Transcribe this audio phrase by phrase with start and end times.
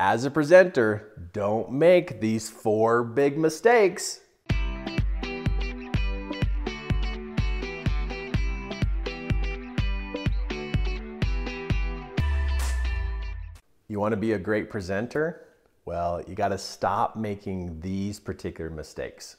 [0.00, 4.20] as a presenter, don't make these four big mistakes.
[13.88, 15.48] You want to be a great presenter?
[15.84, 19.34] Well, you got to stop making these particular mistakes.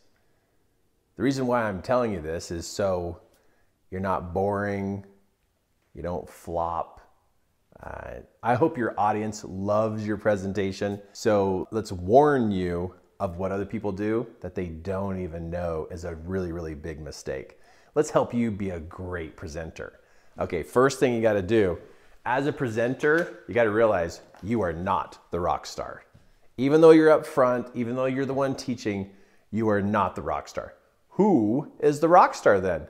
[1.16, 3.22] The reason why I'm telling you this is so
[3.90, 5.06] you're not boring,
[5.96, 6.99] you don't flop.
[7.82, 11.02] Uh, I hope your audience loves your presentation.
[11.14, 16.04] So let's warn you of what other people do that they don't even know is
[16.04, 17.60] a really, really big mistake.
[17.96, 20.00] Let's help you be a great presenter.
[20.38, 21.78] Okay, first thing you got to do
[22.26, 26.04] as a presenter, you got to realize you are not the rock star.
[26.58, 29.10] Even though you're up front, even though you're the one teaching,
[29.52, 30.76] you are not the rock star.
[31.12, 32.88] Who is the rock star then?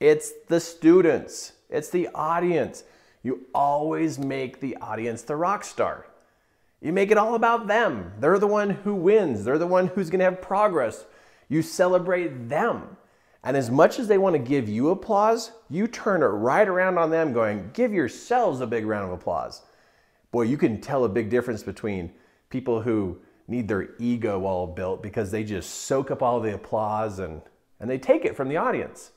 [0.00, 2.84] It's the students, it's the audience.
[3.22, 6.06] You always make the audience the rock star.
[6.80, 8.12] You make it all about them.
[8.18, 11.04] They're the one who wins, they're the one who's to have progress.
[11.48, 12.96] You celebrate them.
[13.44, 16.98] And as much as they want to give you applause, you turn it right around
[16.98, 19.62] on them, going, give yourselves a big round of applause.
[20.30, 22.12] Boy, you can tell a big difference between
[22.50, 27.18] people who need their ego all built because they just soak up all the applause
[27.18, 27.42] and,
[27.80, 29.10] and they take it from the audience.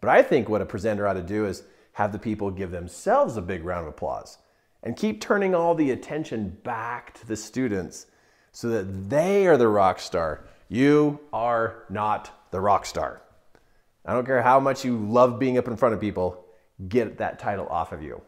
[0.00, 1.64] But I think what a presenter ought to do is
[1.98, 4.38] have the people give themselves a big round of applause
[4.84, 8.06] and keep turning all the attention back to the students
[8.52, 10.44] so that they are the rock star.
[10.68, 13.20] You are not the rock star.
[14.06, 16.44] I don't care how much you love being up in front of people,
[16.88, 18.22] get that title off of you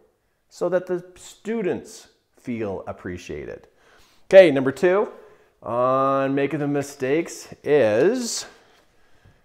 [0.48, 2.08] so that the students
[2.40, 3.68] feel appreciated.
[4.24, 5.12] Okay, number two
[5.62, 8.46] on making the mistakes is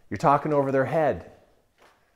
[0.09, 1.29] you're talking over their head.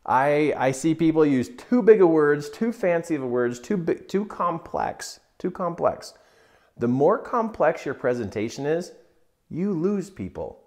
[0.09, 4.07] I, I see people use too big of words, too fancy of words, too big,
[4.07, 6.15] too complex, too complex.
[6.77, 8.91] The more complex your presentation is,
[9.51, 10.63] you lose people.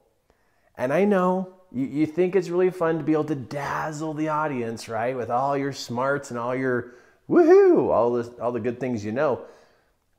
[0.79, 4.29] And I know you, you think it's really fun to be able to dazzle the
[4.29, 5.17] audience, right?
[5.17, 6.95] With all your smarts and all your
[7.29, 9.45] woohoo, all, this, all the good things you know.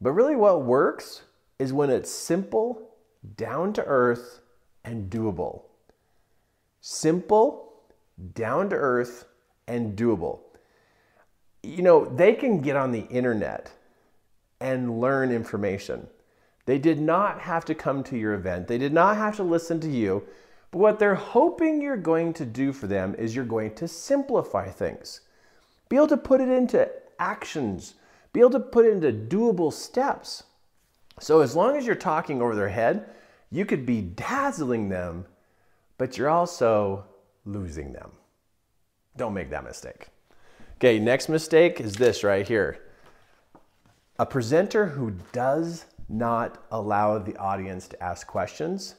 [0.01, 1.21] But really, what works
[1.59, 2.89] is when it's simple,
[3.37, 4.41] down to earth,
[4.83, 5.61] and doable.
[6.81, 7.62] Simple,
[8.33, 9.25] down to earth,
[9.67, 10.39] and doable.
[11.61, 13.71] You know, they can get on the internet
[14.59, 16.07] and learn information.
[16.65, 19.79] They did not have to come to your event, they did not have to listen
[19.81, 20.23] to you.
[20.71, 24.69] But what they're hoping you're going to do for them is you're going to simplify
[24.69, 25.21] things.
[25.87, 27.93] Be able to put it into actions,
[28.33, 30.43] be able to put it into doable steps.
[31.19, 33.07] So as long as you're talking over their head,
[33.51, 35.27] you could be dazzling them,
[35.99, 37.05] but you're also
[37.45, 38.11] losing them.
[39.15, 40.07] Don't make that mistake.
[40.75, 42.79] Okay, next mistake is this right here.
[44.19, 48.95] A presenter who does not allow the audience to ask questions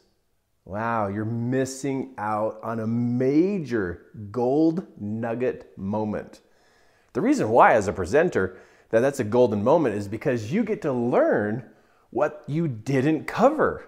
[0.67, 6.41] Wow, you're missing out on a major gold nugget moment.
[7.13, 8.57] The reason why, as a presenter,
[8.89, 11.69] that that's a golden moment is because you get to learn
[12.11, 13.85] what you didn't cover.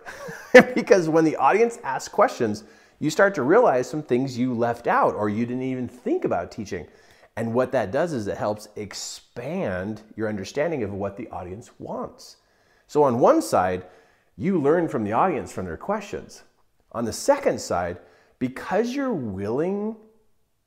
[0.74, 2.64] because when the audience asks questions,
[2.98, 6.50] you start to realize some things you left out or you didn't even think about
[6.50, 6.86] teaching.
[7.36, 12.36] And what that does is it helps expand your understanding of what the audience wants.
[12.86, 13.86] So, on one side,
[14.36, 16.42] you learn from the audience from their questions.
[16.92, 17.98] On the second side,
[18.38, 19.96] because you're willing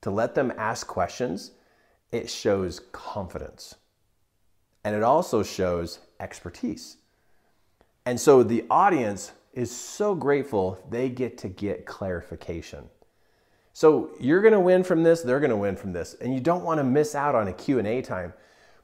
[0.02, 1.52] to let them ask questions,
[2.12, 3.76] it shows confidence.
[4.84, 6.98] And it also shows expertise.
[8.06, 12.90] And so the audience is so grateful they get to get clarification.
[13.74, 16.16] So you're going to win from this, they're going to win from this.
[16.16, 18.34] And you don't want to miss out on a Q&A time.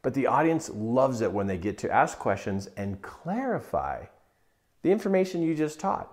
[0.02, 4.06] But the audience loves it when they get to ask questions and clarify
[4.84, 6.12] the information you just taught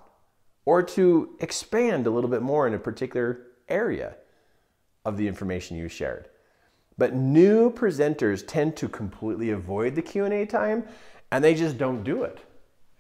[0.65, 4.15] or to expand a little bit more in a particular area
[5.05, 6.29] of the information you shared.
[6.97, 10.85] But new presenters tend to completely avoid the Q&A time
[11.31, 12.41] and they just don't do it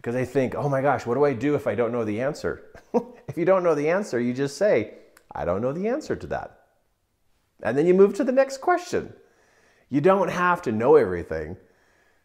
[0.02, 2.20] because they think, "Oh my gosh, what do I do if I don't know the
[2.20, 2.64] answer?"
[3.28, 4.94] if you don't know the answer, you just say,
[5.30, 6.58] "I don't know the answer to that."
[7.62, 9.14] And then you move to the next question.
[9.88, 11.56] You don't have to know everything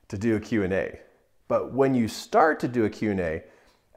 [0.07, 0.99] to do a Q&A.
[1.47, 3.43] But when you start to do a Q&A,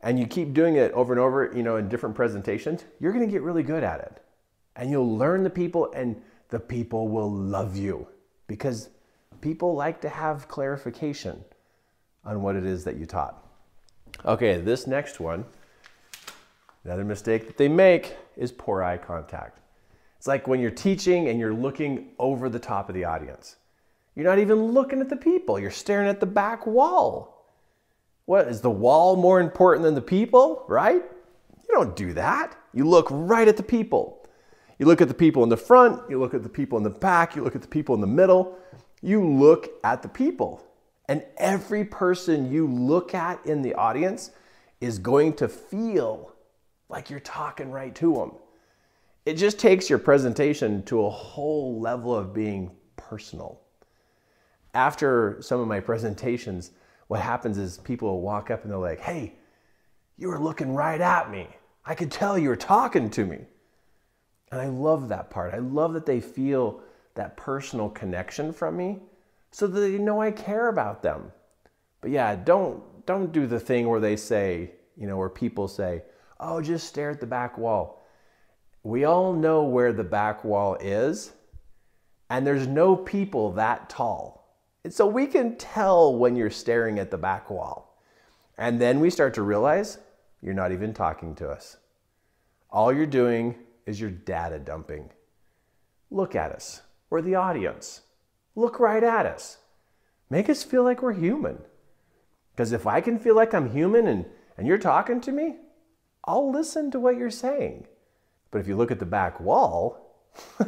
[0.03, 3.25] and you keep doing it over and over, you know, in different presentations, you're going
[3.25, 4.23] to get really good at it.
[4.77, 8.07] And you'll learn the people and the people will love you
[8.47, 8.89] because
[9.41, 11.45] people like to have clarification
[12.25, 13.50] on what it is that you taught.
[14.27, 15.47] Okay, this next one,
[16.85, 19.61] another mistake that they make is poor eye contact.
[20.19, 23.57] It's like when you're teaching and you're looking over the top of the audience.
[24.15, 27.47] You're not even looking at the people, you're staring at the back wall.
[28.27, 31.03] What is the wall more important than the people, right?
[31.03, 32.57] You don't do that.
[32.75, 34.29] You look right at the people.
[34.79, 36.91] You look at the people in the front, you look at the people in the
[36.91, 38.59] back, you look at the people in the middle.
[39.03, 40.63] You look at the people.
[41.11, 44.31] And every person you look at in the audience
[44.81, 46.33] is going to feel
[46.89, 48.33] like you're talking right to them.
[49.27, 53.61] It just takes your presentation to a whole level of being personal.
[54.73, 56.71] After some of my presentations,
[57.09, 59.35] what happens is people walk up and they're like, hey,
[60.17, 61.49] you were looking right at me.
[61.85, 63.39] I could tell you were talking to me.
[64.53, 65.55] And I love that part.
[65.55, 66.83] I love that they feel
[67.17, 69.01] that personal connection from me
[69.51, 71.33] so that they know I care about them.
[72.01, 76.03] But yeah, don't don't do the thing where they say, you know, where people say,
[76.39, 78.07] "Oh, just stare at the back wall."
[78.83, 81.33] We all know where the back wall is,
[82.31, 84.41] and there's no people that tall.
[84.85, 87.99] And so we can tell when you're staring at the back wall.
[88.57, 89.99] And then we start to realize
[90.41, 91.77] you're not even talking to us.
[92.71, 95.11] All you're doing is you're data dumping.
[96.11, 96.83] Look at us.
[97.11, 98.03] We're the audience.
[98.61, 99.57] Look right at us.
[100.29, 101.63] Make us feel like we're human.
[102.53, 104.27] Because if I can feel like I'm human and,
[104.59, 105.57] and you're talking to me,
[106.27, 107.87] I'll listen to what you're saying.
[108.51, 110.15] But if you look at the back wall,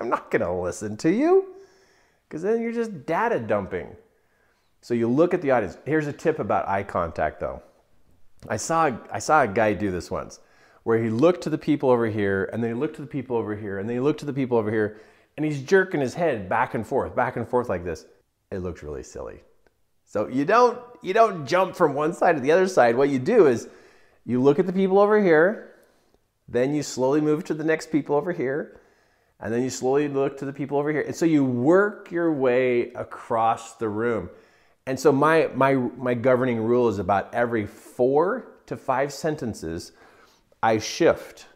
[0.00, 1.54] I'm not going to listen to you
[2.28, 3.94] because then you're just data dumping.
[4.80, 5.78] So you look at the audience.
[5.86, 7.62] Here's a tip about eye contact though.
[8.48, 10.40] I saw, I saw a guy do this once
[10.82, 13.36] where he looked to the people over here and then he looked to the people
[13.36, 15.00] over here and then he looked to the people over here
[15.38, 18.04] and he's jerking his head back and forth, back and forth like this.
[18.50, 19.40] It looks really silly.
[20.04, 22.96] So you don't you don't jump from one side to the other side.
[22.96, 23.68] What you do is
[24.26, 25.76] you look at the people over here,
[26.48, 28.80] then you slowly move to the next people over here,
[29.38, 31.02] and then you slowly look to the people over here.
[31.02, 34.30] And so you work your way across the room.
[34.86, 39.92] And so my my my governing rule is about every 4 to 5 sentences
[40.64, 41.46] I shift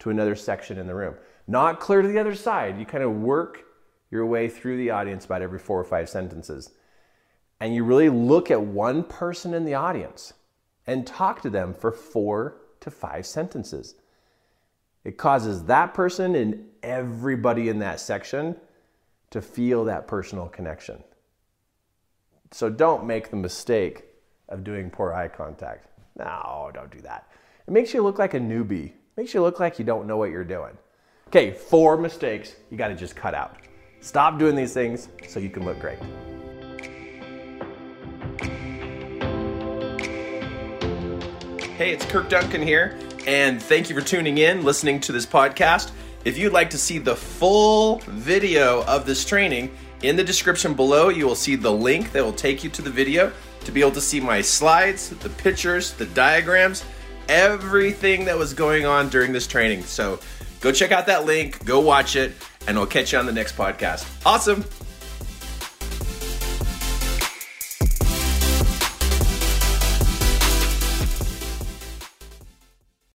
[0.00, 1.14] to another section in the room
[1.46, 2.78] not clear to the other side.
[2.78, 3.64] You kind of work
[4.10, 6.70] your way through the audience about every four or five sentences.
[7.60, 10.32] And you really look at one person in the audience
[10.86, 13.94] and talk to them for four to five sentences.
[15.04, 18.56] It causes that person and everybody in that section
[19.30, 21.02] to feel that personal connection.
[22.50, 24.04] So don't make the mistake
[24.48, 25.86] of doing poor eye contact.
[26.18, 27.28] No, don't do that.
[27.66, 28.86] It makes you look like a newbie.
[28.86, 30.76] It makes you look like you don't know what you're doing.
[31.30, 33.54] Okay, four mistakes you gotta just cut out.
[34.00, 36.00] Stop doing these things so you can look great.
[41.76, 42.98] Hey, it's Kirk Duncan here,
[43.28, 45.92] and thank you for tuning in, listening to this podcast.
[46.24, 49.70] If you'd like to see the full video of this training,
[50.02, 52.90] in the description below, you will see the link that will take you to the
[52.90, 56.84] video to be able to see my slides, the pictures, the diagrams,
[57.28, 59.84] everything that was going on during this training.
[59.84, 60.18] So
[60.60, 62.32] Go check out that link, go watch it,
[62.66, 64.06] and I'll catch you on the next podcast.
[64.26, 64.64] Awesome.